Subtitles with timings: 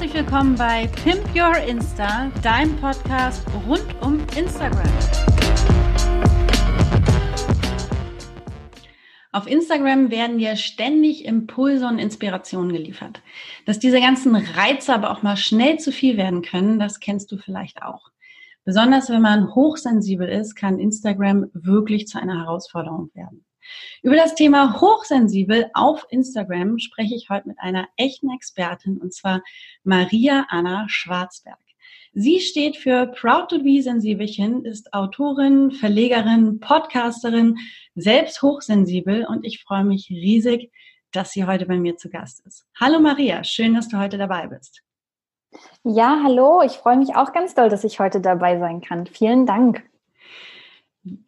[0.00, 4.88] Herzlich willkommen bei Pimp Your Insta, deinem Podcast rund um Instagram.
[9.32, 13.20] Auf Instagram werden dir ständig Impulse und Inspirationen geliefert.
[13.66, 17.36] Dass diese ganzen Reize aber auch mal schnell zu viel werden können, das kennst du
[17.36, 18.12] vielleicht auch.
[18.64, 23.44] Besonders wenn man hochsensibel ist, kann Instagram wirklich zu einer Herausforderung werden.
[24.02, 29.42] Über das Thema hochsensibel auf Instagram spreche ich heute mit einer echten Expertin und zwar
[29.84, 31.58] Maria Anna Schwarzberg.
[32.12, 37.56] Sie steht für Proud to be Sensibelchen, ist Autorin, Verlegerin, Podcasterin,
[37.94, 40.72] selbst hochsensibel und ich freue mich riesig,
[41.12, 42.66] dass sie heute bei mir zu Gast ist.
[42.78, 44.82] Hallo Maria, schön, dass du heute dabei bist.
[45.82, 49.06] Ja, hallo, ich freue mich auch ganz doll, dass ich heute dabei sein kann.
[49.06, 49.87] Vielen Dank.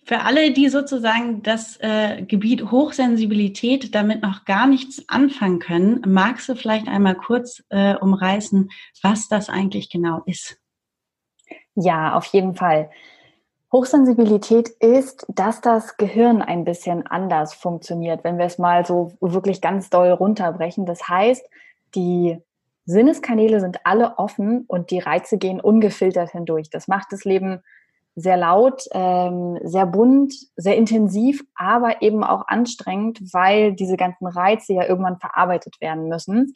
[0.05, 6.49] Für alle, die sozusagen das äh, Gebiet Hochsensibilität damit noch gar nichts anfangen können, magst
[6.49, 8.71] du vielleicht einmal kurz äh, umreißen,
[9.03, 10.59] was das eigentlich genau ist?
[11.75, 12.91] Ja, auf jeden Fall.
[13.73, 19.61] Hochsensibilität ist, dass das Gehirn ein bisschen anders funktioniert, wenn wir es mal so wirklich
[19.61, 20.87] ganz doll runterbrechen.
[20.87, 21.49] Das heißt,
[21.95, 22.39] die
[22.85, 26.71] Sinneskanäle sind alle offen und die Reize gehen ungefiltert hindurch.
[26.71, 27.63] Das macht das Leben
[28.17, 34.75] sehr laut, ähm, sehr bunt, sehr intensiv, aber eben auch anstrengend, weil diese ganzen Reize
[34.75, 36.53] ja irgendwann verarbeitet werden müssen.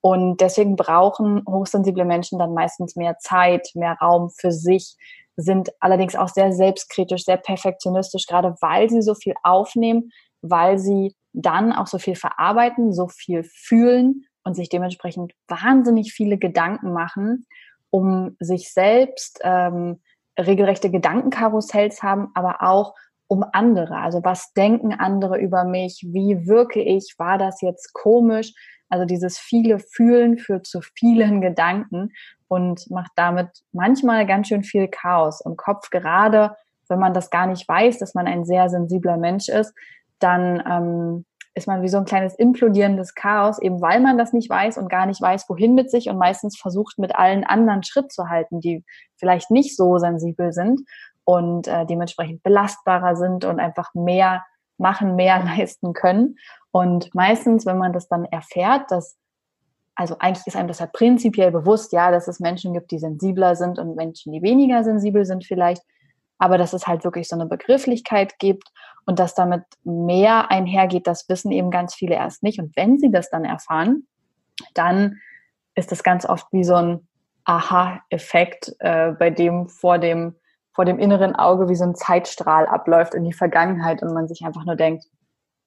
[0.00, 4.96] Und deswegen brauchen hochsensible Menschen dann meistens mehr Zeit, mehr Raum für sich,
[5.36, 10.10] sind allerdings auch sehr selbstkritisch, sehr perfektionistisch, gerade weil sie so viel aufnehmen,
[10.40, 16.38] weil sie dann auch so viel verarbeiten, so viel fühlen und sich dementsprechend wahnsinnig viele
[16.38, 17.46] Gedanken machen,
[17.90, 20.00] um sich selbst ähm,
[20.38, 22.94] regelrechte Gedankenkarussells haben, aber auch
[23.28, 23.96] um andere.
[23.96, 26.04] Also was denken andere über mich?
[26.06, 27.14] Wie wirke ich?
[27.18, 28.52] War das jetzt komisch?
[28.88, 32.12] Also dieses viele Fühlen führt zu vielen Gedanken
[32.48, 35.90] und macht damit manchmal ganz schön viel Chaos im Kopf.
[35.90, 36.54] Gerade
[36.88, 39.74] wenn man das gar nicht weiß, dass man ein sehr sensibler Mensch ist,
[40.20, 41.24] dann ähm,
[41.56, 44.90] ist man wie so ein kleines implodierendes Chaos, eben weil man das nicht weiß und
[44.90, 48.60] gar nicht weiß, wohin mit sich und meistens versucht, mit allen anderen Schritt zu halten,
[48.60, 48.84] die
[49.16, 50.82] vielleicht nicht so sensibel sind
[51.24, 54.44] und äh, dementsprechend belastbarer sind und einfach mehr
[54.76, 56.36] machen, mehr leisten können.
[56.72, 59.16] Und meistens, wenn man das dann erfährt, dass
[59.98, 63.56] also eigentlich ist einem das ja prinzipiell bewusst, ja, dass es Menschen gibt, die sensibler
[63.56, 65.82] sind und Menschen, die weniger sensibel sind vielleicht,
[66.38, 68.68] aber dass es halt wirklich so eine Begrifflichkeit gibt
[69.04, 72.58] und dass damit mehr einhergeht, das wissen eben ganz viele erst nicht.
[72.58, 74.06] Und wenn sie das dann erfahren,
[74.74, 75.20] dann
[75.74, 77.08] ist das ganz oft wie so ein
[77.44, 80.34] Aha-Effekt, äh, bei dem vor dem
[80.76, 84.44] vor dem inneren Auge wie so ein Zeitstrahl abläuft in die Vergangenheit und man sich
[84.44, 85.06] einfach nur denkt,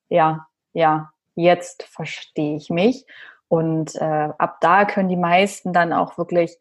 [0.08, 3.08] ja, ja, jetzt verstehe ich mich.
[3.48, 6.60] Und äh, ab da können die meisten dann auch wirklich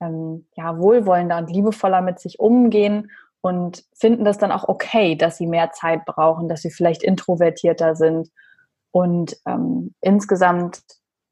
[0.00, 3.12] ähm, ja, wohlwollender und liebevoller mit sich umgehen
[3.44, 7.94] und finden das dann auch okay, dass sie mehr Zeit brauchen, dass sie vielleicht introvertierter
[7.94, 8.30] sind
[8.90, 10.80] und ähm, insgesamt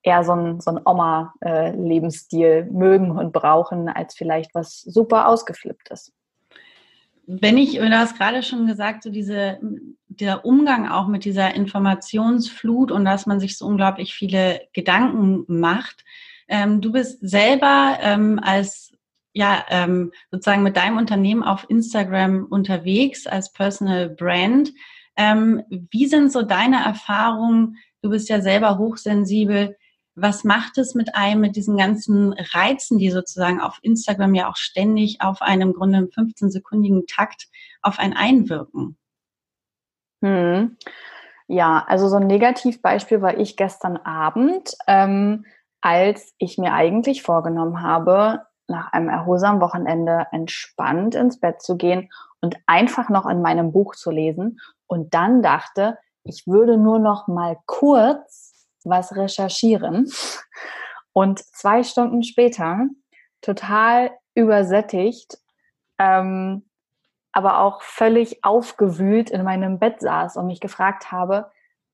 [0.02, 6.12] eher so ein, so ein Oma-Lebensstil mögen und brauchen, als vielleicht was super ausgeflipptes.
[7.26, 9.58] Wenn ich, du hast gerade schon gesagt, so diese,
[10.08, 16.04] der Umgang auch mit dieser Informationsflut und dass man sich so unglaublich viele Gedanken macht.
[16.46, 18.91] Ähm, du bist selber ähm, als
[19.32, 24.72] ja ähm, sozusagen mit deinem Unternehmen auf Instagram unterwegs als Personal Brand.
[25.16, 27.76] Ähm, wie sind so deine Erfahrungen?
[28.02, 29.76] Du bist ja selber hochsensibel.
[30.14, 34.56] Was macht es mit einem, mit diesen ganzen Reizen, die sozusagen auf Instagram ja auch
[34.56, 37.46] ständig auf einem Grunde 15-sekundigen Takt
[37.80, 38.98] auf einen einwirken?
[40.22, 40.76] Hm.
[41.48, 45.44] Ja, also so ein Negativbeispiel war ich gestern Abend, ähm,
[45.80, 52.10] als ich mir eigentlich vorgenommen habe, nach einem erholsamen Wochenende entspannt ins Bett zu gehen
[52.40, 54.60] und einfach noch in meinem Buch zu lesen.
[54.86, 60.10] Und dann dachte, ich würde nur noch mal kurz was recherchieren.
[61.12, 62.86] Und zwei Stunden später
[63.40, 65.38] total übersättigt,
[65.98, 66.64] ähm,
[67.32, 71.50] aber auch völlig aufgewühlt in meinem Bett saß und mich gefragt habe,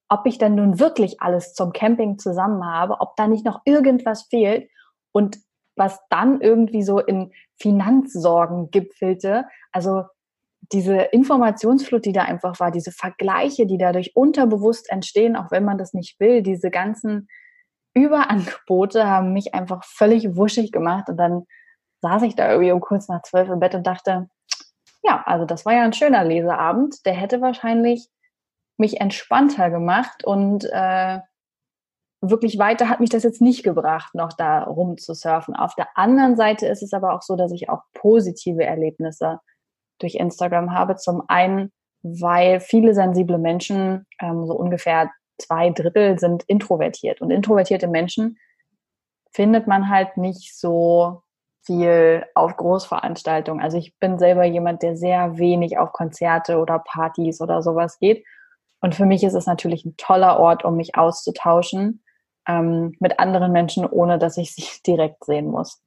[0.09, 4.23] ob ich denn nun wirklich alles zum Camping zusammen habe, ob da nicht noch irgendwas
[4.23, 4.71] fehlt.
[5.13, 5.39] Und
[5.79, 9.45] was dann irgendwie so in Finanzsorgen gipfelte.
[9.73, 10.05] Also
[10.73, 15.79] diese Informationsflut, die da einfach war, diese Vergleiche, die dadurch unterbewusst entstehen, auch wenn man
[15.79, 17.29] das nicht will, diese ganzen
[17.95, 21.09] Überangebote haben mich einfach völlig wuschig gemacht.
[21.09, 21.47] Und dann
[22.03, 24.29] saß ich da irgendwie um kurz nach zwölf im Bett und dachte,
[25.03, 27.07] ja, also das war ja ein schöner Leseabend.
[27.07, 28.09] Der hätte wahrscheinlich
[28.77, 31.19] mich entspannter gemacht und äh,
[32.21, 35.55] wirklich weiter hat mich das jetzt nicht gebracht, noch da rumzusurfen.
[35.55, 39.41] Auf der anderen Seite ist es aber auch so, dass ich auch positive Erlebnisse
[39.99, 40.97] durch Instagram habe.
[40.97, 41.73] Zum einen,
[42.03, 47.21] weil viele sensible Menschen, ähm, so ungefähr zwei Drittel sind introvertiert.
[47.21, 48.39] Und introvertierte Menschen
[49.33, 51.23] findet man halt nicht so
[51.65, 53.63] viel auf Großveranstaltungen.
[53.63, 58.25] Also ich bin selber jemand, der sehr wenig auf Konzerte oder Partys oder sowas geht.
[58.81, 62.03] Und für mich ist es natürlich ein toller Ort, um mich auszutauschen
[62.49, 65.81] ähm, mit anderen Menschen, ohne dass ich sie direkt sehen muss.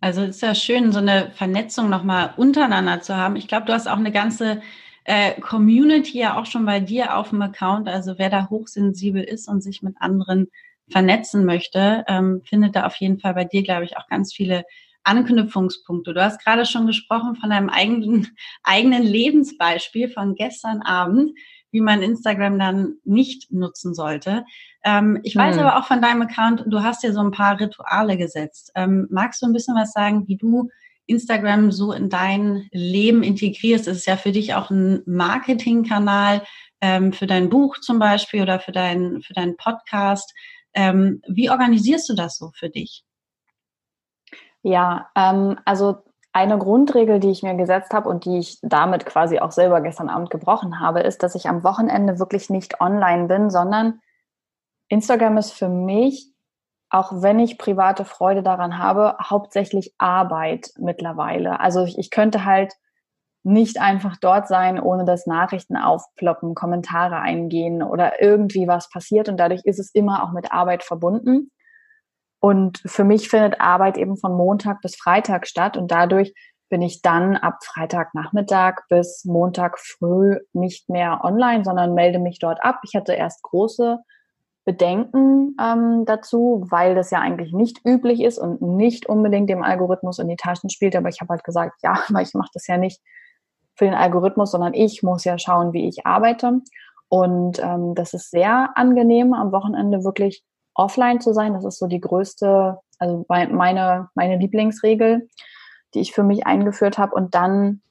[0.00, 3.34] Also es ist ja schön, so eine Vernetzung nochmal untereinander zu haben.
[3.34, 4.62] Ich glaube, du hast auch eine ganze
[5.04, 7.88] äh, Community ja auch schon bei dir auf dem Account.
[7.88, 10.46] Also wer da hochsensibel ist und sich mit anderen
[10.88, 14.64] vernetzen möchte, ähm, findet da auf jeden Fall bei dir, glaube ich, auch ganz viele
[15.02, 16.14] Anknüpfungspunkte.
[16.14, 18.28] Du hast gerade schon gesprochen von deinem eigenen,
[18.62, 21.32] eigenen Lebensbeispiel von gestern Abend,
[21.70, 24.44] wie man Instagram dann nicht nutzen sollte.
[24.84, 25.64] Ähm, ich weiß hm.
[25.64, 28.72] aber auch von deinem Account, du hast dir so ein paar Rituale gesetzt.
[28.74, 30.70] Ähm, magst du ein bisschen was sagen, wie du
[31.06, 33.88] Instagram so in dein Leben integrierst?
[33.88, 36.42] Es ist ja für dich auch ein Marketingkanal
[36.80, 40.32] ähm, für dein Buch zum Beispiel oder für, dein, für deinen Podcast.
[40.74, 43.04] Ähm, wie organisierst du das so für dich?
[44.62, 46.04] Ja, ähm, also
[46.38, 50.08] eine Grundregel, die ich mir gesetzt habe und die ich damit quasi auch selber gestern
[50.08, 54.00] Abend gebrochen habe, ist, dass ich am Wochenende wirklich nicht online bin, sondern
[54.88, 56.32] Instagram ist für mich,
[56.90, 61.58] auch wenn ich private Freude daran habe, hauptsächlich Arbeit mittlerweile.
[61.58, 62.74] Also ich, ich könnte halt
[63.42, 69.28] nicht einfach dort sein, ohne dass Nachrichten aufploppen, Kommentare eingehen oder irgendwie was passiert.
[69.28, 71.50] Und dadurch ist es immer auch mit Arbeit verbunden.
[72.40, 75.76] Und für mich findet Arbeit eben von Montag bis Freitag statt.
[75.76, 76.34] Und dadurch
[76.68, 82.62] bin ich dann ab Freitagnachmittag bis Montag früh nicht mehr online, sondern melde mich dort
[82.62, 82.80] ab.
[82.84, 83.98] Ich hatte erst große
[84.64, 90.18] Bedenken ähm, dazu, weil das ja eigentlich nicht üblich ist und nicht unbedingt dem Algorithmus
[90.18, 90.94] in die Taschen spielt.
[90.94, 93.00] Aber ich habe halt gesagt, ja, weil ich mache das ja nicht
[93.74, 96.60] für den Algorithmus, sondern ich muss ja schauen, wie ich arbeite.
[97.08, 100.44] Und ähm, das ist sehr angenehm, am Wochenende wirklich
[100.78, 101.52] offline zu sein.
[101.52, 105.28] Das ist so die größte, also meine, meine Lieblingsregel,
[105.94, 107.14] die ich für mich eingeführt habe.
[107.14, 107.82] Und dann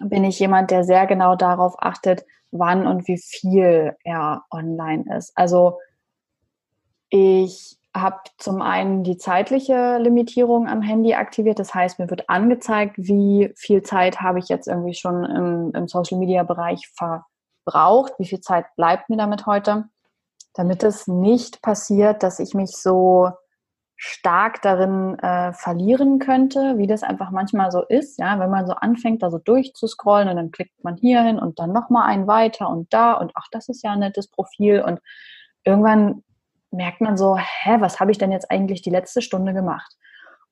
[0.00, 5.32] bin ich jemand, der sehr genau darauf achtet, wann und wie viel er online ist.
[5.36, 5.78] Also
[7.08, 11.58] ich habe zum einen die zeitliche Limitierung am Handy aktiviert.
[11.58, 15.88] Das heißt, mir wird angezeigt, wie viel Zeit habe ich jetzt irgendwie schon im, im
[15.88, 19.84] Social-Media-Bereich verbraucht, wie viel Zeit bleibt mir damit heute,
[20.54, 23.30] damit es nicht passiert, dass ich mich so
[23.96, 28.72] stark darin äh, verlieren könnte, wie das einfach manchmal so ist, ja, wenn man so
[28.72, 32.68] anfängt, da so durchzuscrollen und dann klickt man hier hin und dann nochmal einen weiter
[32.68, 34.98] und da und ach, das ist ja ein nettes Profil und
[35.62, 36.24] irgendwann
[36.72, 39.96] merkt man so, hä, was habe ich denn jetzt eigentlich die letzte Stunde gemacht?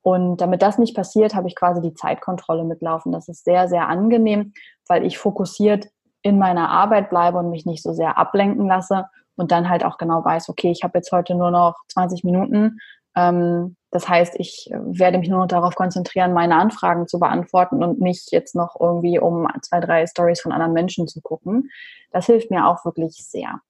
[0.03, 3.13] Und damit das nicht passiert, habe ich quasi die Zeitkontrolle mitlaufen.
[3.13, 4.53] Das ist sehr, sehr angenehm,
[4.87, 5.89] weil ich fokussiert
[6.23, 9.07] in meiner Arbeit bleibe und mich nicht so sehr ablenken lasse
[9.41, 12.79] und dann halt auch genau weiß, okay, ich habe jetzt heute nur noch 20 Minuten.
[13.17, 18.01] Ähm, das heißt, ich werde mich nur noch darauf konzentrieren, meine Anfragen zu beantworten und
[18.01, 21.71] nicht jetzt noch irgendwie um zwei, drei Stories von anderen Menschen zu gucken.
[22.13, 23.61] Das hilft mir auch wirklich sehr.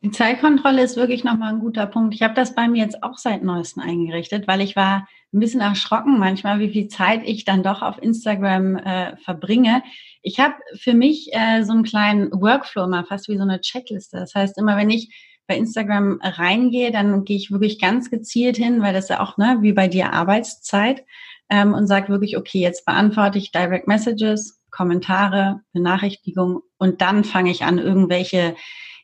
[0.00, 2.14] Die Zeitkontrolle ist wirklich nochmal ein guter Punkt.
[2.14, 5.60] Ich habe das bei mir jetzt auch seit neuestem eingerichtet, weil ich war ein bisschen
[5.60, 9.82] erschrocken manchmal, wie viel Zeit ich dann doch auf Instagram äh, verbringe.
[10.22, 14.18] Ich habe für mich äh, so einen kleinen Workflow immer, fast wie so eine Checkliste.
[14.18, 15.12] Das heißt, immer wenn ich
[15.48, 19.58] bei Instagram reingehe, dann gehe ich wirklich ganz gezielt hin, weil das ja auch, ne,
[19.62, 21.04] wie bei dir Arbeitszeit,
[21.50, 27.50] ähm, und sage wirklich, okay, jetzt beantworte ich Direct Messages, Kommentare, Benachrichtigungen und dann fange
[27.50, 28.54] ich an, irgendwelche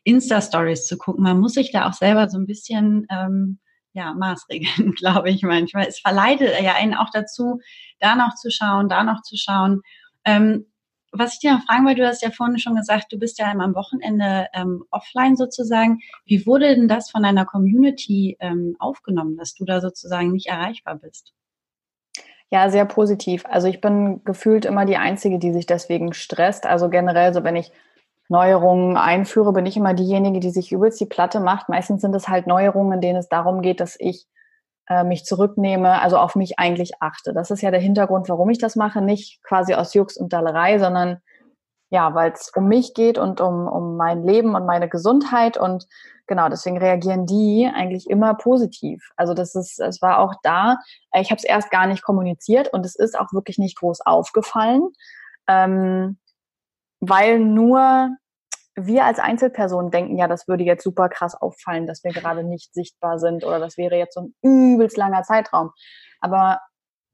[0.05, 1.23] Insta-Stories zu gucken.
[1.23, 3.59] Man muss sich da auch selber so ein bisschen ähm,
[3.91, 5.87] ja, maßregeln, glaube ich manchmal.
[5.87, 7.59] Es verleitet ja einen auch dazu,
[7.99, 9.81] da noch zu schauen, da noch zu schauen.
[10.23, 10.65] Ähm,
[11.17, 13.49] was ich dir noch fragen wollte, du hast ja vorhin schon gesagt, du bist ja
[13.49, 15.99] am Wochenende ähm, offline sozusagen.
[16.25, 20.95] Wie wurde denn das von deiner Community ähm, aufgenommen, dass du da sozusagen nicht erreichbar
[20.95, 21.33] bist?
[22.51, 23.43] Ja, sehr positiv.
[23.47, 26.65] Also ich bin gefühlt immer die Einzige, die sich deswegen stresst.
[26.65, 27.71] Also generell, so wenn ich
[28.27, 31.69] Neuerungen einführe, bin ich immer diejenige, die sich übelst die Platte macht.
[31.69, 34.25] Meistens sind es halt Neuerungen, in denen es darum geht, dass ich
[34.87, 37.33] äh, mich zurücknehme, also auf mich eigentlich achte.
[37.33, 39.01] Das ist ja der Hintergrund, warum ich das mache.
[39.01, 41.19] Nicht quasi aus Jux und Dallerei, sondern
[41.89, 45.87] ja, weil es um mich geht und um, um mein Leben und meine Gesundheit und
[46.27, 49.11] genau, deswegen reagieren die eigentlich immer positiv.
[49.15, 50.77] Also das ist, es war auch da,
[51.19, 54.89] ich habe es erst gar nicht kommuniziert und es ist auch wirklich nicht groß aufgefallen.
[55.47, 56.17] Ähm,
[56.99, 58.09] weil nur
[58.75, 62.73] wir als Einzelpersonen denken ja, das würde jetzt super krass auffallen, dass wir gerade nicht
[62.73, 65.71] sichtbar sind oder das wäre jetzt so ein übelst langer Zeitraum.
[66.19, 66.59] Aber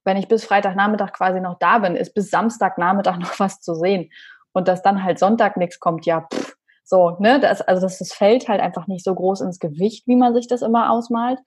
[0.03, 4.09] wenn ich bis Freitagnachmittag quasi noch da bin, ist bis Samstagnachmittag noch was zu sehen.
[4.53, 8.11] Und dass dann halt Sonntag nichts kommt, ja, pff, so, ne, das, also das, das
[8.11, 11.39] fällt halt einfach nicht so groß ins Gewicht, wie man sich das immer ausmalt.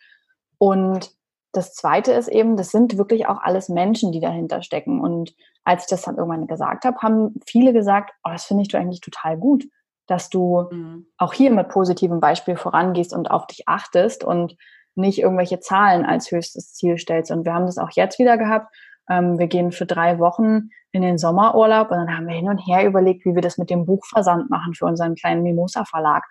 [0.59, 1.11] Und
[1.57, 5.01] das zweite ist eben, das sind wirklich auch alles Menschen, die dahinter stecken.
[5.01, 5.35] Und
[5.65, 8.79] als ich das dann irgendwann gesagt habe, haben viele gesagt, oh, das finde ich du
[8.79, 9.65] eigentlich total gut,
[10.07, 11.07] dass du mhm.
[11.17, 14.57] auch hier mit positivem Beispiel vorangehst und auf dich achtest und
[14.95, 17.31] nicht irgendwelche Zahlen als höchstes Ziel stellst.
[17.31, 18.75] Und wir haben das auch jetzt wieder gehabt.
[19.09, 22.59] Ähm, wir gehen für drei Wochen in den Sommerurlaub und dann haben wir hin und
[22.59, 26.25] her überlegt, wie wir das mit dem Buchversand machen für unseren kleinen Mimosa Verlag.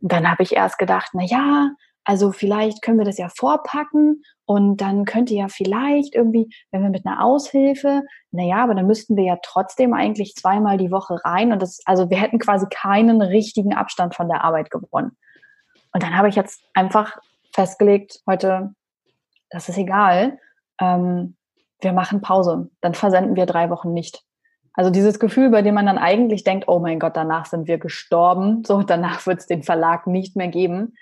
[0.00, 1.70] Und dann habe ich erst gedacht, na ja,
[2.04, 6.90] also vielleicht können wir das ja vorpacken und dann könnte ja vielleicht irgendwie, wenn wir
[6.90, 11.52] mit einer Aushilfe, naja, aber dann müssten wir ja trotzdem eigentlich zweimal die Woche rein
[11.52, 15.16] und das, also wir hätten quasi keinen richtigen Abstand von der Arbeit gewonnen.
[15.92, 17.18] Und dann habe ich jetzt einfach
[17.54, 18.74] festgelegt, heute,
[19.50, 20.38] das ist egal,
[20.80, 21.36] ähm,
[21.80, 24.22] wir machen Pause, dann versenden wir drei Wochen nicht.
[24.72, 27.78] Also dieses Gefühl, bei dem man dann eigentlich denkt, oh mein Gott, danach sind wir
[27.78, 30.94] gestorben, so danach wird es den Verlag nicht mehr geben,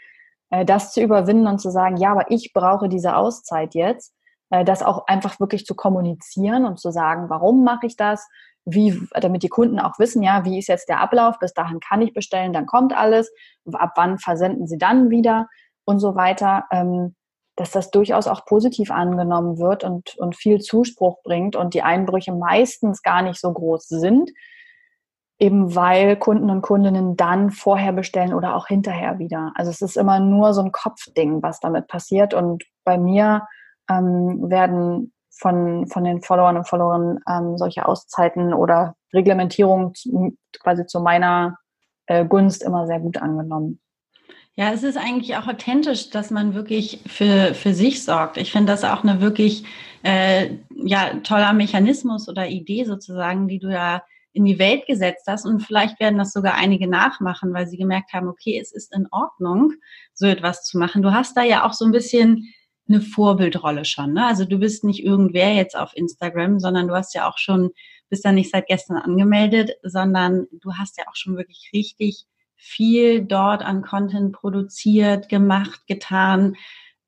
[0.64, 4.14] das zu überwinden und zu sagen, ja, aber ich brauche diese Auszeit jetzt,
[4.50, 8.26] äh, das auch einfach wirklich zu kommunizieren und zu sagen, warum mache ich das,
[8.64, 12.02] wie, damit die Kunden auch wissen, ja, wie ist jetzt der Ablauf, bis dahin kann
[12.02, 13.32] ich bestellen, dann kommt alles,
[13.72, 15.48] ab wann versenden sie dann wieder?
[15.84, 17.14] Und so weiter, ähm,
[17.56, 22.32] dass das durchaus auch positiv angenommen wird und, und viel Zuspruch bringt und die Einbrüche
[22.32, 24.30] meistens gar nicht so groß sind,
[25.38, 29.52] eben weil Kunden und Kundinnen dann vorher bestellen oder auch hinterher wieder.
[29.54, 32.34] Also es ist immer nur so ein Kopfding, was damit passiert.
[32.34, 33.46] Und bei mir
[33.88, 39.92] ähm, werden von, von den Followern und Followern ähm, solche Auszeiten oder Reglementierungen
[40.60, 41.56] quasi zu meiner
[42.06, 43.80] äh, Gunst immer sehr gut angenommen.
[44.56, 48.36] Ja, es ist eigentlich auch authentisch, dass man wirklich für, für sich sorgt.
[48.38, 49.64] Ich finde das auch eine wirklich
[50.02, 55.46] äh, ja, toller Mechanismus oder Idee sozusagen, die du ja in die Welt gesetzt hast.
[55.46, 59.06] Und vielleicht werden das sogar einige nachmachen, weil sie gemerkt haben, okay, es ist in
[59.10, 59.72] Ordnung,
[60.14, 61.02] so etwas zu machen.
[61.02, 62.52] Du hast da ja auch so ein bisschen
[62.88, 64.14] eine Vorbildrolle schon.
[64.14, 64.26] Ne?
[64.26, 67.70] Also du bist nicht irgendwer jetzt auf Instagram, sondern du hast ja auch schon,
[68.08, 72.24] bist da nicht seit gestern angemeldet, sondern du hast ja auch schon wirklich richtig
[72.56, 76.56] viel dort an Content produziert, gemacht, getan.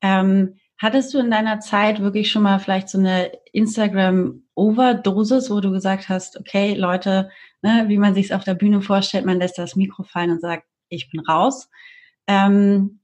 [0.00, 3.33] Ähm, hattest du in deiner Zeit wirklich schon mal vielleicht so eine
[4.61, 7.31] Instagram-Overdosis, wo du gesagt hast, okay, Leute,
[7.62, 10.40] ne, wie man sich es auf der Bühne vorstellt, man lässt das Mikro fallen und
[10.40, 11.71] sagt, ich bin raus.
[12.26, 13.00] Ähm,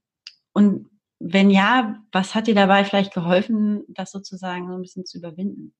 [0.53, 5.17] und wenn ja, was hat dir dabei vielleicht geholfen, das sozusagen so ein bisschen zu
[5.17, 5.73] überwinden?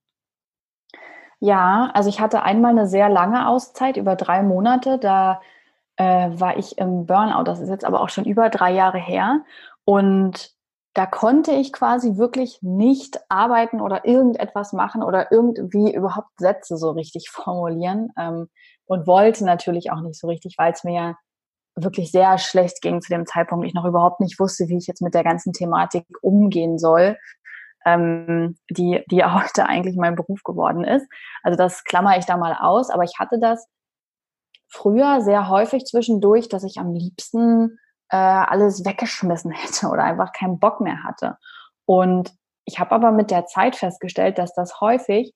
[1.40, 4.98] Ja, also ich hatte einmal eine sehr lange Auszeit über drei Monate.
[4.98, 5.42] Da
[5.98, 7.44] äh, war ich im Burnout.
[7.44, 9.44] Das ist jetzt aber auch schon über drei Jahre her.
[9.84, 10.57] Und
[10.98, 16.90] da konnte ich quasi wirklich nicht arbeiten oder irgendetwas machen oder irgendwie überhaupt Sätze so
[16.90, 18.10] richtig formulieren.
[18.18, 18.50] Ähm,
[18.88, 21.16] und wollte natürlich auch nicht so richtig, weil es mir
[21.76, 23.68] wirklich sehr schlecht ging zu dem Zeitpunkt.
[23.68, 27.18] Ich noch überhaupt nicht wusste, wie ich jetzt mit der ganzen Thematik umgehen soll,
[27.86, 31.06] ähm, die, die heute eigentlich mein Beruf geworden ist.
[31.44, 33.68] Also das klammer ich da mal aus, aber ich hatte das
[34.68, 37.78] früher sehr häufig zwischendurch, dass ich am liebsten
[38.10, 41.38] äh, alles weggeschmissen hätte oder einfach keinen Bock mehr hatte.
[41.86, 42.34] Und
[42.66, 45.34] ich habe aber mit der Zeit festgestellt, dass das häufig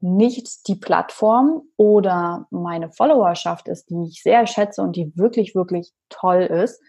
[0.00, 5.92] nicht die Plattform oder meine Followerschaft ist, die ich sehr schätze und die wirklich, wirklich
[6.10, 6.82] toll ist,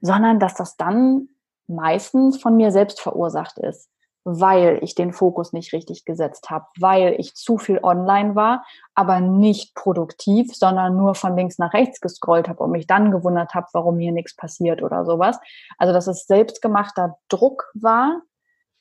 [0.00, 1.28] sondern dass das dann
[1.68, 3.88] meistens von mir selbst verursacht ist
[4.24, 9.20] weil ich den Fokus nicht richtig gesetzt habe, weil ich zu viel online war, aber
[9.20, 13.66] nicht produktiv, sondern nur von links nach rechts gescrollt habe und mich dann gewundert habe,
[13.72, 15.38] warum hier nichts passiert oder sowas.
[15.78, 18.20] Also dass es selbstgemachter Druck war,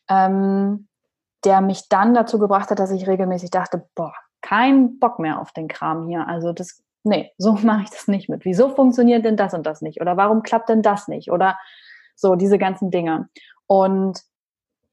[0.10, 0.88] ähm,
[1.46, 5.52] der mich dann dazu gebracht hat, dass ich regelmäßig dachte, boah, kein Bock mehr auf
[5.52, 6.28] den Kram hier.
[6.28, 8.44] Also das, nee, so mache ich das nicht mit.
[8.46, 10.02] Wieso funktioniert denn das und das nicht?
[10.02, 11.32] Oder warum klappt denn das nicht?
[11.32, 11.58] Oder
[12.16, 13.30] so diese ganzen Dinge.
[13.68, 14.22] Und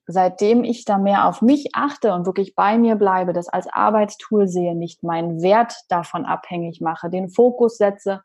[0.06, 4.46] seitdem ich da mehr auf mich achte und wirklich bei mir bleibe, das als Arbeitstool
[4.46, 8.22] sehe, nicht meinen Wert davon abhängig mache, den Fokus setze,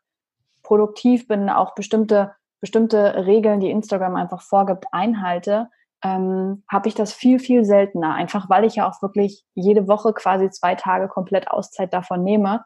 [0.62, 5.68] produktiv bin, auch bestimmte, bestimmte Regeln, die Instagram einfach vorgibt, einhalte,
[6.04, 8.14] ähm, habe ich das viel, viel seltener.
[8.14, 12.64] Einfach weil ich ja auch wirklich jede Woche quasi zwei Tage komplett Auszeit davon nehme,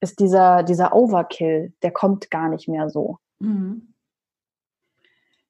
[0.00, 3.18] ist dieser, dieser Overkill, der kommt gar nicht mehr so.
[3.40, 3.87] Mhm.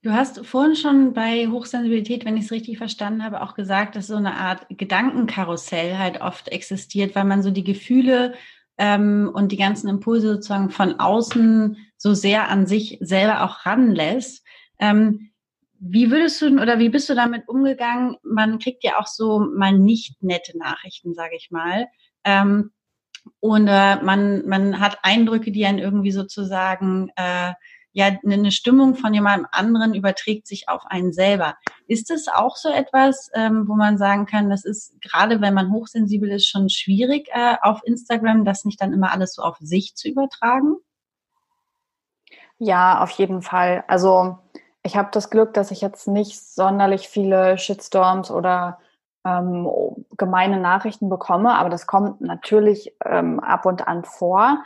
[0.02, 4.06] Du hast vorhin schon bei Hochsensibilität, wenn ich es richtig verstanden habe, auch gesagt, dass
[4.06, 8.34] so eine Art Gedankenkarussell halt oft existiert, weil man so die Gefühle
[8.78, 14.46] ähm, und die ganzen Impulse sozusagen von außen so sehr an sich selber auch ranlässt.
[14.78, 15.32] Ähm,
[15.80, 18.16] wie würdest du oder wie bist du damit umgegangen?
[18.22, 21.88] Man kriegt ja auch so mal nicht nette Nachrichten, sage ich mal.
[22.22, 22.70] Ähm,
[23.40, 27.52] und äh, man, man hat Eindrücke, die einen irgendwie sozusagen äh,
[27.98, 31.56] ja eine Stimmung von jemandem anderen überträgt sich auf einen selber.
[31.86, 35.72] Ist es auch so etwas, ähm, wo man sagen kann, das ist gerade, wenn man
[35.72, 39.96] hochsensibel ist, schon schwierig äh, auf Instagram, das nicht dann immer alles so auf sich
[39.96, 40.76] zu übertragen?
[42.58, 43.84] Ja, auf jeden Fall.
[43.88, 44.38] Also
[44.82, 48.78] ich habe das Glück, dass ich jetzt nicht sonderlich viele Shitstorms oder
[49.24, 49.68] ähm,
[50.16, 54.64] gemeine Nachrichten bekomme, aber das kommt natürlich ähm, ab und an vor.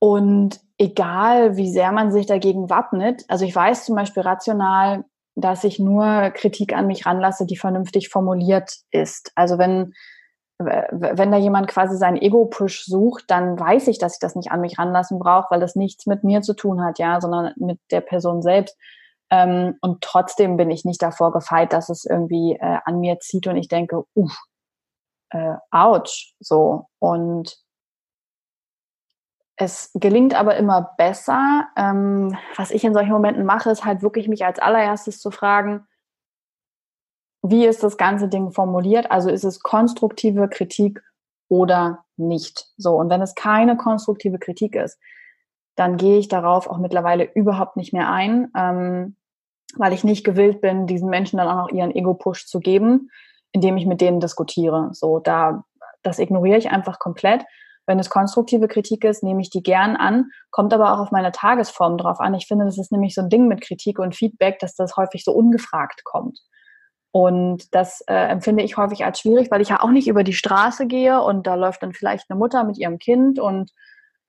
[0.00, 5.04] Und egal, wie sehr man sich dagegen wappnet, also ich weiß zum Beispiel rational,
[5.36, 9.30] dass ich nur Kritik an mich ranlasse, die vernünftig formuliert ist.
[9.34, 9.92] Also wenn,
[10.58, 14.62] wenn da jemand quasi seinen Ego-Push sucht, dann weiß ich, dass ich das nicht an
[14.62, 18.00] mich ranlassen brauche, weil das nichts mit mir zu tun hat, ja, sondern mit der
[18.00, 18.76] Person selbst.
[19.30, 23.46] Ähm, und trotzdem bin ich nicht davor gefeit, dass es irgendwie äh, an mir zieht
[23.46, 24.36] und ich denke, uff,
[25.30, 26.86] äh, ouch, so.
[26.98, 27.56] Und
[29.60, 31.68] es gelingt aber immer besser.
[31.76, 35.86] Ähm, was ich in solchen Momenten mache, ist halt wirklich mich als allererstes zu fragen,
[37.42, 39.10] wie ist das ganze Ding formuliert?
[39.10, 41.02] Also ist es konstruktive Kritik
[41.48, 42.68] oder nicht?
[42.78, 42.96] So.
[42.96, 44.98] Und wenn es keine konstruktive Kritik ist,
[45.76, 48.50] dann gehe ich darauf auch mittlerweile überhaupt nicht mehr ein.
[48.56, 49.16] Ähm,
[49.76, 53.10] weil ich nicht gewillt bin, diesen Menschen dann auch noch ihren Ego-Push zu geben,
[53.52, 54.88] indem ich mit denen diskutiere.
[54.92, 55.64] So, da,
[56.02, 57.44] das ignoriere ich einfach komplett.
[57.90, 61.32] Wenn es konstruktive Kritik ist, nehme ich die gern an, kommt aber auch auf meine
[61.32, 62.34] Tagesform drauf an.
[62.34, 65.24] Ich finde, das ist nämlich so ein Ding mit Kritik und Feedback, dass das häufig
[65.24, 66.38] so ungefragt kommt.
[67.10, 70.34] Und das äh, empfinde ich häufig als schwierig, weil ich ja auch nicht über die
[70.34, 73.72] Straße gehe und da läuft dann vielleicht eine Mutter mit ihrem Kind und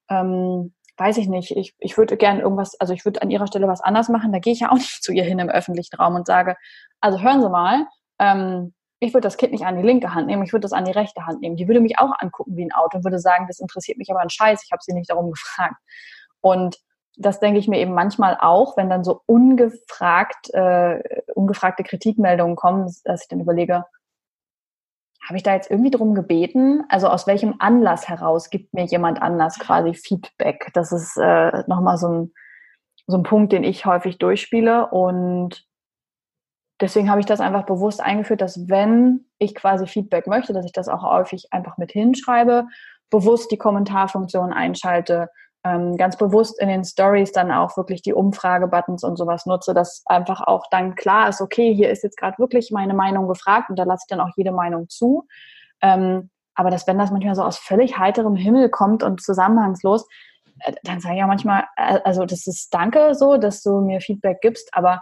[0.10, 3.68] ähm, weiß ich nicht, ich, ich würde gerne irgendwas, also ich würde an ihrer Stelle
[3.68, 6.16] was anders machen, da gehe ich ja auch nicht zu ihr hin im öffentlichen Raum
[6.16, 6.56] und sage,
[7.00, 7.86] also hören Sie mal,
[8.18, 10.86] ähm, ich würde das Kind nicht an die linke Hand nehmen, ich würde das an
[10.86, 11.56] die rechte Hand nehmen.
[11.56, 14.20] Die würde mich auch angucken wie ein Auto und würde sagen, das interessiert mich aber
[14.20, 15.76] ein Scheiß, ich habe sie nicht darum gefragt.
[16.40, 16.78] Und
[17.18, 21.02] das denke ich mir eben manchmal auch, wenn dann so ungefragt, äh,
[21.34, 23.86] ungefragte Kritikmeldungen kommen, dass ich dann überlege,
[25.28, 26.84] habe ich da jetzt irgendwie drum gebeten?
[26.90, 30.70] Also aus welchem Anlass heraus gibt mir jemand anders quasi Feedback?
[30.74, 32.34] Das ist äh, nochmal so ein,
[33.08, 34.88] so ein Punkt, den ich häufig durchspiele.
[34.88, 35.64] Und
[36.82, 40.72] deswegen habe ich das einfach bewusst eingeführt, dass wenn ich quasi Feedback möchte, dass ich
[40.72, 42.66] das auch häufig einfach mit hinschreibe,
[43.10, 45.30] bewusst die Kommentarfunktion einschalte,
[45.64, 50.04] ähm, ganz bewusst in den Stories dann auch wirklich die Umfrage-Buttons und sowas nutze, dass
[50.08, 53.78] einfach auch dann klar ist, okay, hier ist jetzt gerade wirklich meine Meinung gefragt und
[53.78, 55.28] da lasse ich dann auch jede Meinung zu.
[55.82, 60.08] Ähm, aber dass wenn das manchmal so aus völlig heiterem Himmel kommt und zusammenhangslos,
[60.62, 64.02] äh, dann sage ich ja manchmal, äh, also das ist danke so, dass du mir
[64.02, 65.02] Feedback gibst, aber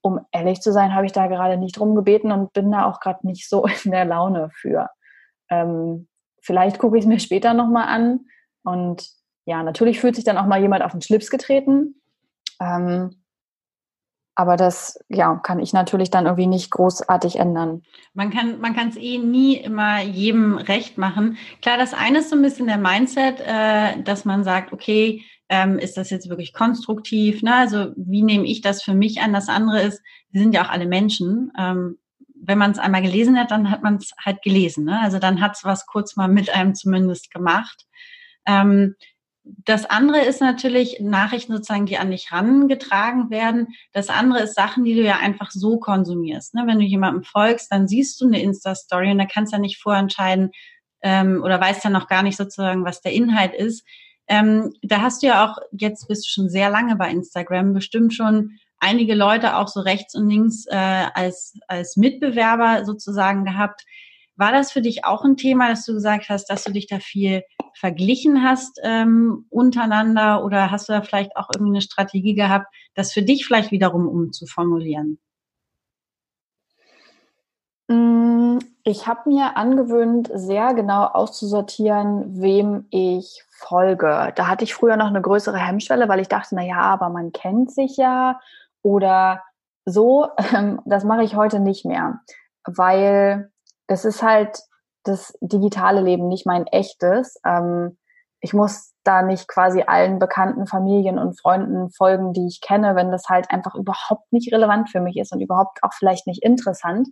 [0.00, 3.00] um ehrlich zu sein, habe ich da gerade nicht drum gebeten und bin da auch
[3.00, 4.88] gerade nicht so in der Laune für.
[5.50, 6.08] Ähm,
[6.42, 8.20] vielleicht gucke ich es mir später nochmal an
[8.64, 9.08] und
[9.44, 12.02] ja, natürlich fühlt sich dann auch mal jemand auf den Schlips getreten.
[12.60, 13.22] Ähm,
[14.38, 17.82] aber das ja, kann ich natürlich dann irgendwie nicht großartig ändern.
[18.14, 21.38] Man kann es eh nie immer jedem recht machen.
[21.60, 25.80] Klar, das eine ist so ein bisschen der Mindset, äh, dass man sagt, okay, ähm,
[25.80, 27.42] ist das jetzt wirklich konstruktiv?
[27.42, 27.52] Ne?
[27.52, 29.32] Also wie nehme ich das für mich an?
[29.32, 31.50] Das andere ist, wir sind ja auch alle Menschen.
[31.58, 31.98] Ähm,
[32.40, 34.84] wenn man es einmal gelesen hat, dann hat man es halt gelesen.
[34.84, 35.00] Ne?
[35.00, 37.88] Also dann hat es was kurz mal mit einem zumindest gemacht.
[38.46, 38.94] Ähm,
[39.64, 43.68] das andere ist natürlich Nachrichten sozusagen, die an dich rangetragen werden.
[43.92, 46.54] Das andere ist Sachen, die du ja einfach so konsumierst.
[46.54, 46.64] Ne?
[46.66, 49.80] Wenn du jemandem folgst, dann siehst du eine Insta-Story und da kannst du ja nicht
[49.80, 50.50] vorentscheiden
[51.02, 53.84] ähm, oder weißt ja noch gar nicht sozusagen, was der Inhalt ist.
[54.26, 58.12] Ähm, da hast du ja auch, jetzt bist du schon sehr lange bei Instagram, bestimmt
[58.12, 63.84] schon einige Leute auch so rechts und links äh, als, als Mitbewerber sozusagen gehabt.
[64.36, 67.00] War das für dich auch ein Thema, dass du gesagt hast, dass du dich da
[67.00, 67.42] viel
[67.78, 73.12] verglichen hast ähm, untereinander oder hast du da vielleicht auch irgendwie eine Strategie gehabt, das
[73.12, 75.18] für dich vielleicht wiederum umzuformulieren?
[77.88, 84.32] Mm, ich habe mir angewöhnt, sehr genau auszusortieren, wem ich folge.
[84.34, 87.32] Da hatte ich früher noch eine größere Hemmschwelle, weil ich dachte, na ja, aber man
[87.32, 88.40] kennt sich ja
[88.82, 89.42] oder
[89.84, 90.28] so.
[90.84, 92.20] Das mache ich heute nicht mehr,
[92.64, 93.52] weil
[93.86, 94.58] es ist halt
[95.08, 97.40] das digitale Leben, nicht mein echtes.
[97.44, 97.96] Ähm,
[98.40, 103.10] ich muss da nicht quasi allen bekannten Familien und Freunden folgen, die ich kenne, wenn
[103.10, 107.08] das halt einfach überhaupt nicht relevant für mich ist und überhaupt auch vielleicht nicht interessant,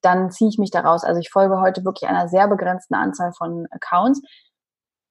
[0.00, 1.04] dann ziehe ich mich daraus.
[1.04, 4.22] Also ich folge heute wirklich einer sehr begrenzten Anzahl von Accounts.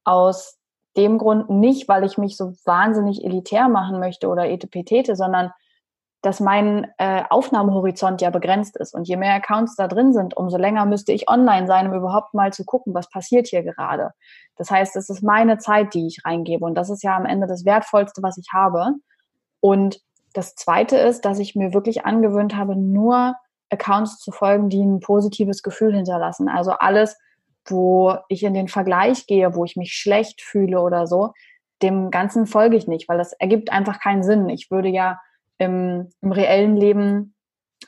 [0.05, 0.57] aus
[0.97, 5.51] dem Grund nicht, weil ich mich so wahnsinnig elitär machen möchte oder etepetete, sondern
[6.21, 8.93] dass mein äh, Aufnahmehorizont ja begrenzt ist.
[8.93, 12.33] Und je mehr Accounts da drin sind, umso länger müsste ich online sein, um überhaupt
[12.33, 14.11] mal zu gucken, was passiert hier gerade.
[14.57, 16.65] Das heißt, es ist meine Zeit, die ich reingebe.
[16.65, 18.95] Und das ist ja am Ende das Wertvollste, was ich habe.
[19.61, 20.01] Und
[20.33, 23.35] das Zweite ist, dass ich mir wirklich angewöhnt habe, nur
[23.69, 26.49] Accounts zu folgen, die ein positives Gefühl hinterlassen.
[26.49, 27.17] Also alles,
[27.65, 31.31] wo ich in den Vergleich gehe, wo ich mich schlecht fühle oder so,
[31.81, 34.49] dem Ganzen folge ich nicht, weil das ergibt einfach keinen Sinn.
[34.49, 35.19] Ich würde ja
[35.59, 37.35] im, im reellen Leben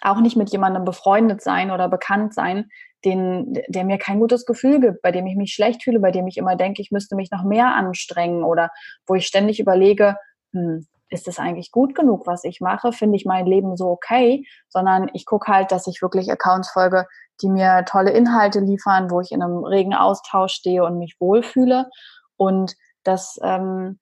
[0.02, 2.70] auch nicht mit jemandem befreundet sein oder bekannt sein,
[3.04, 6.28] den, der mir kein gutes Gefühl gibt, bei dem ich mich schlecht fühle, bei dem
[6.28, 8.70] ich immer denke, ich müsste mich noch mehr anstrengen oder
[9.08, 10.18] wo ich ständig überlege,
[10.54, 12.94] hm, ist es eigentlich gut genug, was ich mache?
[12.94, 14.46] Finde ich mein Leben so okay?
[14.70, 17.06] Sondern ich gucke halt, dass ich wirklich Accounts folge,
[17.42, 21.90] die mir tolle Inhalte liefern, wo ich in einem regen Austausch stehe und mich wohlfühle.
[22.38, 24.00] Und das ähm,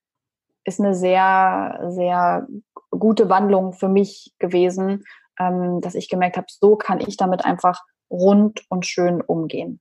[0.64, 2.48] ist eine sehr, sehr
[2.92, 5.04] gute Wandlung für mich gewesen,
[5.40, 9.80] ähm, dass ich gemerkt habe, so kann ich damit einfach rund und schön umgehen.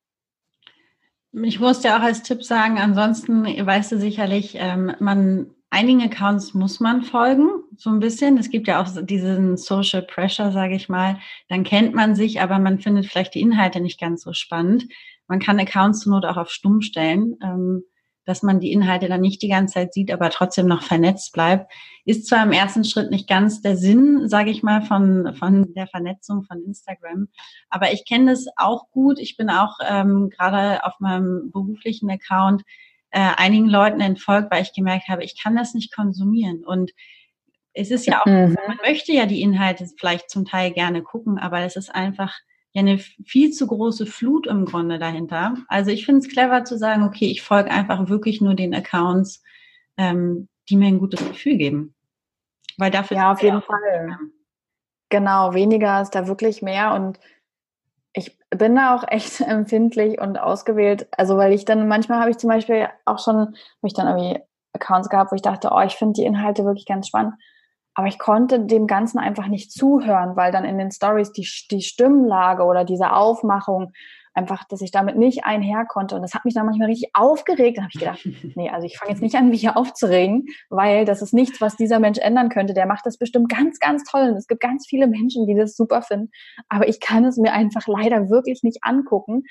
[1.33, 6.55] Ich muss dir auch als Tipp sagen, ansonsten weißt du sicherlich, ähm, man einigen Accounts
[6.55, 8.39] muss man folgen, so ein bisschen.
[8.39, 11.19] Es gibt ja auch diesen Social Pressure, sage ich mal.
[11.49, 14.87] Dann kennt man sich, aber man findet vielleicht die Inhalte nicht ganz so spannend.
[15.27, 17.37] Man kann Accounts zur Not auch auf Stumm stellen.
[17.43, 17.85] Ähm,
[18.29, 21.73] dass man die Inhalte dann nicht die ganze Zeit sieht, aber trotzdem noch vernetzt bleibt,
[22.05, 25.87] ist zwar im ersten Schritt nicht ganz der Sinn, sage ich mal, von, von der
[25.87, 27.29] Vernetzung von Instagram,
[27.71, 29.19] aber ich kenne das auch gut.
[29.19, 32.65] Ich bin auch ähm, gerade auf meinem beruflichen Account
[33.13, 36.91] äh, einigen Leuten entfolgt, weil ich gemerkt habe, ich kann das nicht konsumieren und
[37.73, 38.59] es ist ja auch, mhm.
[38.67, 42.35] man möchte ja die Inhalte vielleicht zum Teil gerne gucken, aber es ist einfach
[42.73, 45.55] ja eine viel zu große Flut im Grunde dahinter.
[45.69, 49.43] Also ich finde es clever zu sagen, okay, ich folge einfach wirklich nur den Accounts,
[49.97, 51.95] ähm, die mir ein gutes Gefühl geben.
[52.77, 54.19] Weil dafür ja auf jeden Fall.
[55.09, 57.19] Genau, weniger ist da wirklich mehr und
[58.13, 61.09] ich bin da auch echt empfindlich und ausgewählt.
[61.13, 64.41] Also weil ich dann manchmal habe ich zum Beispiel auch schon, habe ich dann irgendwie
[64.75, 67.35] Accounts gehabt, wo ich dachte, oh, ich finde die Inhalte wirklich ganz spannend.
[67.99, 71.83] Aber ich konnte dem Ganzen einfach nicht zuhören, weil dann in den Stories die, die
[71.83, 73.91] Stimmlage oder diese Aufmachung
[74.35, 76.15] einfach, dass ich damit nicht einher konnte.
[76.15, 77.77] Und das hat mich dann manchmal richtig aufgeregt.
[77.77, 78.21] Dann habe ich gedacht,
[78.55, 81.75] nee, also ich fange jetzt nicht an, mich hier aufzuregen, weil das ist nichts, was
[81.75, 82.73] dieser Mensch ändern könnte.
[82.73, 84.29] Der macht das bestimmt ganz, ganz toll.
[84.31, 86.31] Und es gibt ganz viele Menschen, die das super finden.
[86.69, 89.43] Aber ich kann es mir einfach leider wirklich nicht angucken.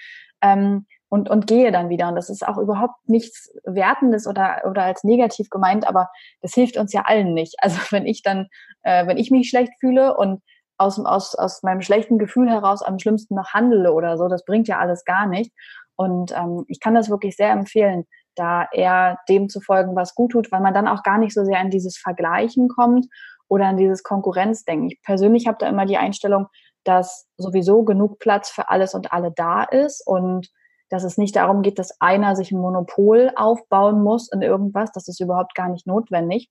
[0.42, 2.10] Ähm, und, und gehe dann wieder.
[2.10, 6.10] Und das ist auch überhaupt nichts Wertendes oder, oder als negativ gemeint, aber
[6.42, 7.56] das hilft uns ja allen nicht.
[7.62, 8.48] Also wenn ich dann,
[8.84, 10.42] äh, wenn ich mich schlecht fühle und
[10.78, 14.68] aus, aus, aus meinem schlechten Gefühl heraus am schlimmsten noch handele oder so, das bringt
[14.68, 15.52] ja alles gar nicht.
[15.96, 20.34] Und ähm, ich kann das wirklich sehr empfehlen, da eher dem zu folgen, was gut
[20.34, 23.08] tut, weil man dann auch gar nicht so sehr in dieses Vergleichen kommt
[23.48, 24.92] oder in dieses Konkurrenzdenken.
[24.92, 26.48] Ich persönlich habe da immer die Einstellung,
[26.84, 30.48] dass sowieso genug Platz für alles und alle da ist und
[30.90, 34.92] dass es nicht darum geht, dass einer sich ein Monopol aufbauen muss in irgendwas.
[34.92, 36.50] Das ist überhaupt gar nicht notwendig.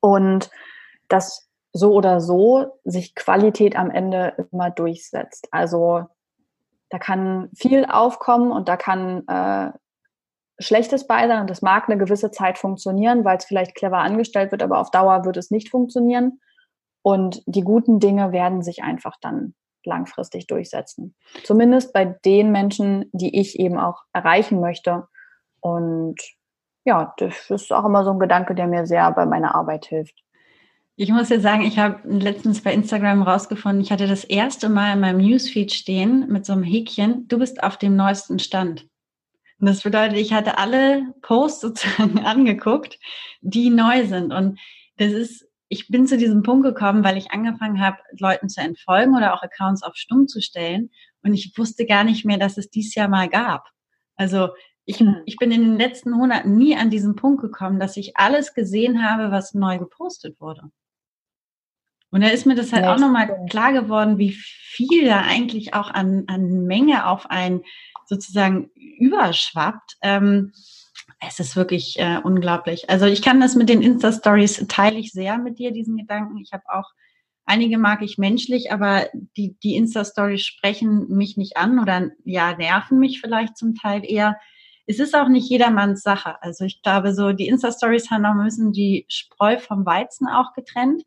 [0.00, 0.50] Und
[1.08, 5.48] dass so oder so sich Qualität am Ende immer durchsetzt.
[5.50, 6.04] Also
[6.90, 9.72] da kann viel aufkommen und da kann äh,
[10.60, 14.52] Schlechtes bei sein und das mag eine gewisse Zeit funktionieren, weil es vielleicht clever angestellt
[14.52, 16.40] wird, aber auf Dauer wird es nicht funktionieren.
[17.02, 19.54] Und die guten Dinge werden sich einfach dann
[19.86, 21.14] langfristig durchsetzen.
[21.44, 25.08] Zumindest bei den Menschen, die ich eben auch erreichen möchte.
[25.60, 26.20] Und
[26.84, 30.24] ja, das ist auch immer so ein Gedanke, der mir sehr bei meiner Arbeit hilft.
[30.96, 34.92] Ich muss ja sagen, ich habe letztens bei Instagram rausgefunden, ich hatte das erste Mal
[34.92, 38.86] in meinem Newsfeed stehen mit so einem Häkchen, du bist auf dem neuesten Stand.
[39.58, 42.98] Und das bedeutet, ich hatte alle Posts sozusagen angeguckt,
[43.40, 44.32] die neu sind.
[44.32, 44.60] Und
[44.98, 49.16] das ist ich bin zu diesem Punkt gekommen, weil ich angefangen habe, Leuten zu entfolgen
[49.16, 50.90] oder auch Accounts auf Stumm zu stellen.
[51.22, 53.68] Und ich wusste gar nicht mehr, dass es dies Jahr mal gab.
[54.16, 54.50] Also
[54.84, 55.22] ich, hm.
[55.26, 59.08] ich bin in den letzten Monaten nie an diesen Punkt gekommen, dass ich alles gesehen
[59.08, 60.70] habe, was neu gepostet wurde.
[62.10, 65.74] Und da ist mir das halt ja, auch nochmal klar geworden, wie viel da eigentlich
[65.74, 67.62] auch an, an Menge auf ein
[68.06, 69.96] sozusagen überschwappt.
[70.02, 70.52] Ähm,
[71.28, 72.88] es ist wirklich äh, unglaublich.
[72.90, 76.38] Also ich kann das mit den Insta-Stories teile ich sehr mit dir, diesen Gedanken.
[76.38, 76.90] Ich habe auch
[77.46, 79.06] einige mag ich menschlich, aber
[79.36, 84.38] die, die Insta-Stories sprechen mich nicht an oder ja, nerven mich vielleicht zum Teil eher.
[84.86, 86.42] Es ist auch nicht jedermanns Sache.
[86.42, 90.52] Also ich glaube, so die Insta-Stories haben auch ein bisschen die Spreu vom Weizen auch
[90.52, 91.02] getrennt.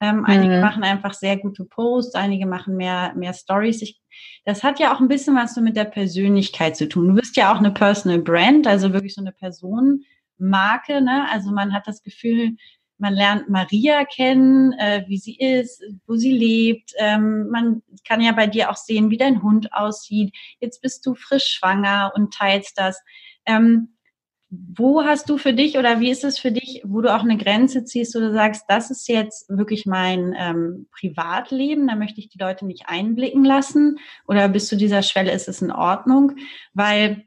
[0.00, 0.60] Ähm, einige mhm.
[0.62, 3.82] machen einfach sehr gute Posts, einige machen mehr, mehr Stories.
[3.82, 3.99] Ich,
[4.44, 7.08] das hat ja auch ein bisschen was so mit der Persönlichkeit zu tun.
[7.08, 11.00] Du bist ja auch eine Personal Brand, also wirklich so eine Personenmarke.
[11.00, 11.26] Ne?
[11.30, 12.56] Also man hat das Gefühl,
[12.98, 16.92] man lernt Maria kennen, äh, wie sie ist, wo sie lebt.
[16.98, 20.34] Ähm, man kann ja bei dir auch sehen, wie dein Hund aussieht.
[20.60, 23.00] Jetzt bist du frisch schwanger und teilst das.
[23.46, 23.96] Ähm,
[24.50, 27.36] wo hast du für dich oder wie ist es für dich, wo du auch eine
[27.36, 32.28] Grenze ziehst, wo du sagst, das ist jetzt wirklich mein ähm, Privatleben, da möchte ich
[32.30, 36.32] die Leute nicht einblicken lassen oder bis zu dieser Schwelle ist es in Ordnung,
[36.74, 37.22] weil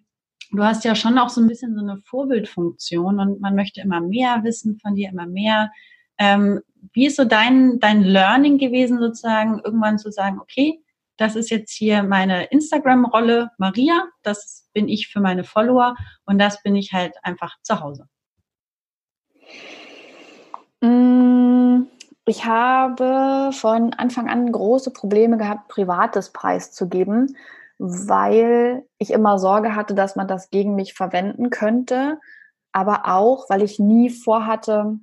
[0.51, 4.01] du hast ja schon auch so ein bisschen so eine Vorbildfunktion und man möchte immer
[4.01, 5.71] mehr wissen von dir, immer mehr.
[6.17, 6.59] Ähm,
[6.91, 10.82] wie ist so dein, dein Learning gewesen, sozusagen, irgendwann zu sagen, okay,
[11.17, 15.95] das ist jetzt hier meine Instagram-Rolle Maria, das bin ich für meine Follower
[16.25, 18.07] und das bin ich halt einfach zu Hause.
[20.81, 21.83] Mm,
[22.25, 27.37] ich habe von Anfang an große Probleme gehabt, privates preiszugeben,
[27.77, 32.19] weil ich immer Sorge hatte, dass man das gegen mich verwenden könnte,
[32.71, 34.97] aber auch, weil ich nie vorhatte,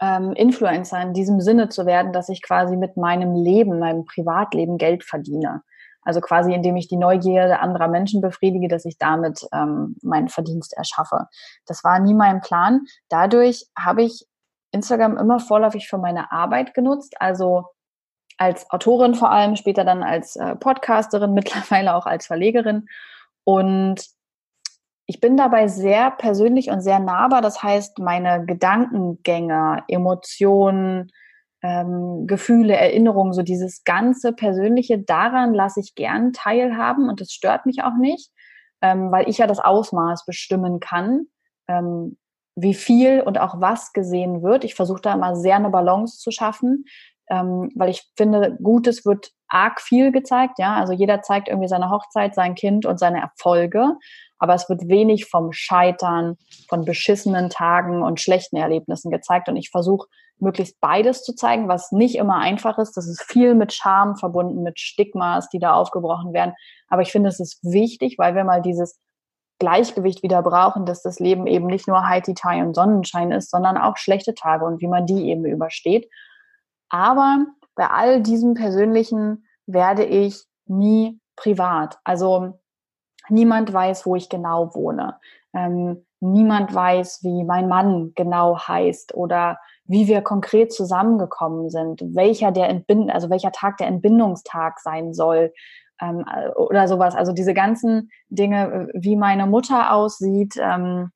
[0.00, 4.78] ähm, Influencer in diesem Sinne zu werden, dass ich quasi mit meinem Leben, meinem Privatleben
[4.78, 5.62] Geld verdiene.
[6.02, 10.72] Also quasi, indem ich die Neugierde anderer Menschen befriedige, dass ich damit ähm, meinen Verdienst
[10.74, 11.26] erschaffe.
[11.66, 12.86] Das war nie mein Plan.
[13.08, 14.26] Dadurch habe ich
[14.70, 17.64] Instagram immer vorläufig für meine Arbeit genutzt, also
[18.38, 22.86] als Autorin vor allem, später dann als äh, Podcasterin, mittlerweile auch als Verlegerin.
[23.44, 24.02] Und
[25.10, 27.40] ich bin dabei sehr persönlich und sehr nahbar.
[27.40, 31.10] Das heißt, meine Gedankengänge, Emotionen,
[31.62, 37.64] ähm, Gefühle, Erinnerungen, so dieses ganze Persönliche, daran lasse ich gern teilhaben und das stört
[37.64, 38.30] mich auch nicht,
[38.82, 41.24] ähm, weil ich ja das Ausmaß bestimmen kann,
[41.68, 42.18] ähm,
[42.54, 44.62] wie viel und auch was gesehen wird.
[44.62, 46.84] Ich versuche da immer sehr eine Balance zu schaffen,
[47.30, 50.74] ähm, weil ich finde, Gutes wird arg viel gezeigt, ja.
[50.76, 53.94] Also jeder zeigt irgendwie seine Hochzeit, sein Kind und seine Erfolge
[54.38, 56.36] aber es wird wenig vom Scheitern,
[56.68, 59.48] von beschissenen Tagen und schlechten Erlebnissen gezeigt.
[59.48, 60.06] Und ich versuche
[60.38, 62.96] möglichst beides zu zeigen, was nicht immer einfach ist.
[62.96, 66.54] Das ist viel mit Scham verbunden, mit Stigmas, die da aufgebrochen werden.
[66.88, 69.00] Aber ich finde, es ist wichtig, weil wir mal dieses
[69.58, 73.76] Gleichgewicht wieder brauchen, dass das Leben eben nicht nur Heidi Tai und Sonnenschein ist, sondern
[73.76, 76.08] auch schlechte Tage und wie man die eben übersteht.
[76.88, 81.98] Aber bei all diesem Persönlichen werde ich nie privat.
[82.04, 82.60] Also
[83.28, 85.18] Niemand weiß, wo ich genau wohne.
[85.54, 92.52] Ähm, niemand weiß, wie mein Mann genau heißt oder wie wir konkret zusammengekommen sind, welcher
[92.52, 95.52] der Entbind also welcher Tag der Entbindungstag sein soll
[96.00, 96.24] ähm,
[96.56, 97.14] oder sowas.
[97.14, 101.10] Also diese ganzen Dinge, wie meine Mutter aussieht, ähm,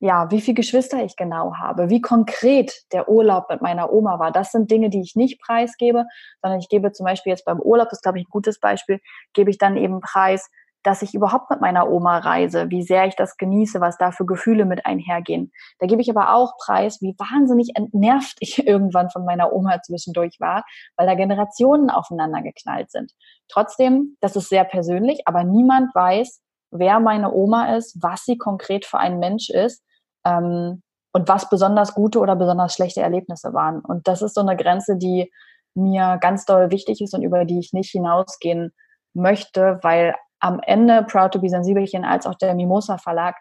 [0.00, 4.32] ja, wie viele Geschwister ich genau habe, wie konkret der Urlaub mit meiner Oma war.
[4.32, 6.06] Das sind Dinge, die ich nicht preisgebe,
[6.42, 8.98] sondern ich gebe zum Beispiel jetzt beim Urlaub, das ist glaube ich ein gutes Beispiel,
[9.32, 10.50] gebe ich dann eben preis,
[10.82, 14.26] dass ich überhaupt mit meiner Oma reise, wie sehr ich das genieße, was da für
[14.26, 15.52] Gefühle mit einhergehen.
[15.78, 20.36] Da gebe ich aber auch preis, wie wahnsinnig entnervt ich irgendwann von meiner Oma zwischendurch
[20.40, 20.64] war,
[20.96, 23.12] weil da Generationen aufeinander geknallt sind.
[23.48, 26.40] Trotzdem, das ist sehr persönlich, aber niemand weiß,
[26.70, 29.82] wer meine Oma ist, was sie konkret für ein Mensch ist
[30.24, 33.80] ähm, und was besonders gute oder besonders schlechte Erlebnisse waren.
[33.80, 35.30] Und das ist so eine Grenze, die
[35.74, 38.72] mir ganz doll wichtig ist und über die ich nicht hinausgehen
[39.14, 43.36] möchte, weil am Ende Proud to be Sensibelchen als auch der Mimosa Verlag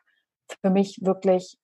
[0.61, 1.57] für mich wirklich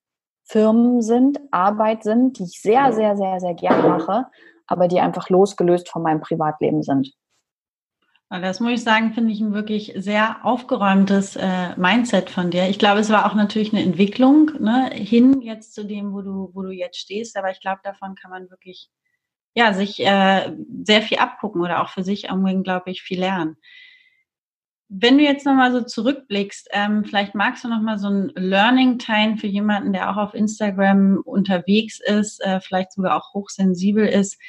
[0.43, 4.25] Firmen sind, Arbeit sind, die ich sehr, sehr, sehr, sehr gern mache,
[4.65, 7.13] aber die einfach losgelöst von meinem Privatleben sind.
[8.29, 12.67] Das muss ich sagen, finde ich ein wirklich sehr aufgeräumtes äh, Mindset von dir.
[12.67, 16.49] Ich glaube, es war auch natürlich eine Entwicklung ne, hin jetzt zu dem, wo du,
[16.53, 17.37] wo du jetzt stehst.
[17.37, 18.89] Aber ich glaube, davon kann man wirklich
[19.55, 20.51] ja sich äh,
[20.83, 23.55] sehr viel abgucken oder auch für sich unglaublich viel lernen.
[24.89, 29.37] Wenn du jetzt nochmal so zurückblickst, ähm, vielleicht magst du nochmal so ein Learning teilen
[29.37, 34.39] für jemanden, der auch auf Instagram unterwegs ist, äh, vielleicht sogar auch hochsensibel ist.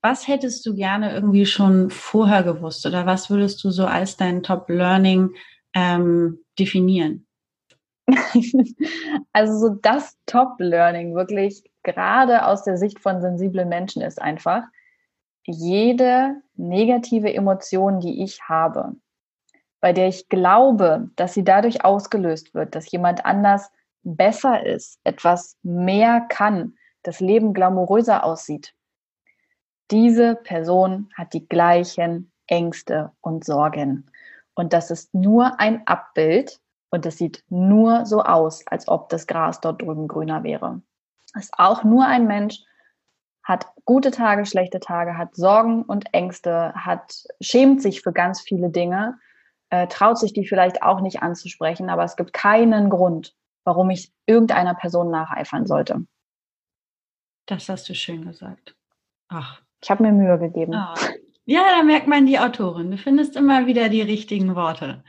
[0.00, 4.44] Was hättest du gerne irgendwie schon vorher gewusst oder was würdest du so als dein
[4.44, 5.30] Top-Learning
[5.74, 7.26] ähm, definieren?
[9.32, 14.62] Also so das Top-Learning wirklich gerade aus der Sicht von sensiblen Menschen ist einfach,
[15.44, 18.96] jede negative Emotion, die ich habe,
[19.80, 23.70] bei der ich glaube, dass sie dadurch ausgelöst wird, dass jemand anders
[24.02, 28.74] besser ist, etwas mehr kann, das Leben glamouröser aussieht.
[29.90, 34.10] Diese Person hat die gleichen Ängste und Sorgen.
[34.54, 36.60] Und das ist nur ein Abbild
[36.90, 40.82] und es sieht nur so aus, als ob das Gras dort drüben grüner wäre.
[41.34, 42.62] Ist auch nur ein Mensch,
[43.42, 48.70] hat gute Tage, schlechte Tage, hat Sorgen und Ängste, hat, schämt sich für ganz viele
[48.70, 49.18] Dinge,
[49.70, 54.12] äh, traut sich die vielleicht auch nicht anzusprechen, aber es gibt keinen Grund, warum ich
[54.26, 56.06] irgendeiner Person nacheifern sollte.
[57.46, 58.74] Das hast du schön gesagt.
[59.28, 59.60] Ach.
[59.82, 60.74] Ich habe mir Mühe gegeben.
[60.74, 60.94] Oh.
[61.44, 62.90] Ja, da merkt man die Autorin.
[62.90, 65.04] Du findest immer wieder die richtigen Worte.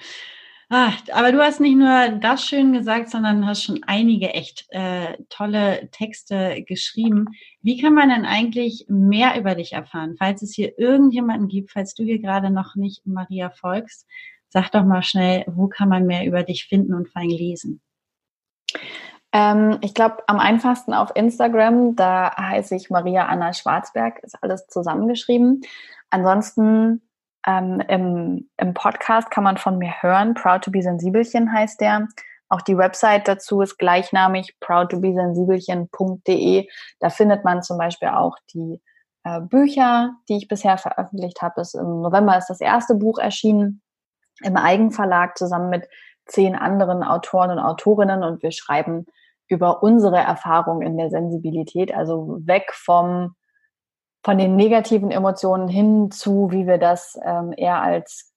[0.69, 5.17] Ach, aber du hast nicht nur das schön gesagt, sondern hast schon einige echt äh,
[5.29, 7.25] tolle Texte geschrieben.
[7.61, 10.15] Wie kann man denn eigentlich mehr über dich erfahren?
[10.19, 14.05] Falls es hier irgendjemanden gibt, falls du hier gerade noch nicht Maria folgst,
[14.49, 17.81] sag doch mal schnell, wo kann man mehr über dich finden und allem lesen?
[19.31, 24.67] Ähm, ich glaube, am einfachsten auf Instagram, da heiße ich Maria Anna Schwarzberg, ist alles
[24.67, 25.61] zusammengeschrieben.
[26.09, 27.01] Ansonsten
[27.45, 30.33] ähm, im, im Podcast kann man von mir hören.
[30.33, 32.07] Proud to be Sensibelchen heißt der.
[32.49, 36.67] Auch die Website dazu ist gleichnamig proudtobesensibelchen.de.
[36.99, 38.81] Da findet man zum Beispiel auch die
[39.23, 41.61] äh, Bücher, die ich bisher veröffentlicht habe.
[41.75, 43.83] Im November ist das erste Buch erschienen
[44.43, 45.87] im Eigenverlag zusammen mit
[46.25, 49.05] zehn anderen Autoren und Autorinnen und wir schreiben
[49.47, 53.35] über unsere Erfahrung in der Sensibilität, also weg vom
[54.23, 58.33] von den negativen Emotionen hin zu, wie wir das ähm, eher als,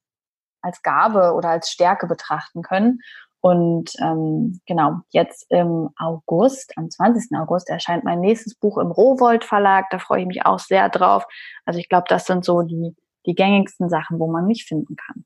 [0.61, 3.01] als Gabe oder als Stärke betrachten können.
[3.41, 7.37] Und ähm, genau, jetzt im August, am 20.
[7.37, 9.91] August, erscheint mein nächstes Buch im Rowold Verlag.
[9.91, 11.27] Da freue ich mich auch sehr drauf.
[11.65, 12.95] Also ich glaube, das sind so die,
[13.27, 15.25] die gängigsten Sachen, wo man mich finden kann.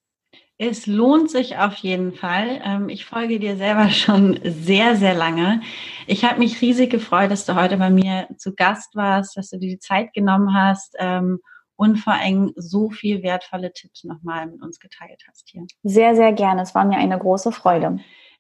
[0.59, 2.63] Es lohnt sich auf jeden Fall.
[2.65, 5.61] Ähm, ich folge dir selber schon sehr, sehr lange.
[6.07, 9.59] Ich habe mich riesig gefreut, dass du heute bei mir zu Gast warst, dass du
[9.59, 11.41] dir die Zeit genommen hast ähm,
[11.77, 15.67] und vor allem so viel wertvolle Tipps nochmal mit uns geteilt hast hier.
[15.83, 16.63] Sehr, sehr gerne.
[16.63, 17.99] Es war mir eine große Freude.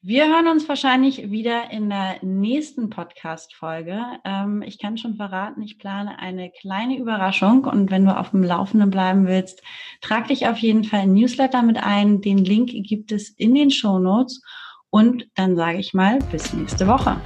[0.08, 4.00] Wir hören uns wahrscheinlich wieder in der nächsten Podcast-Folge.
[4.24, 8.44] Ähm, ich kann schon verraten, ich plane eine kleine Überraschung und wenn du auf dem
[8.44, 9.64] Laufenden bleiben willst,
[10.02, 12.20] trag dich auf jeden Fall ein Newsletter mit ein.
[12.20, 14.42] Den Link gibt es in den Show Notes
[14.90, 17.20] und dann sage ich mal bis nächste Woche.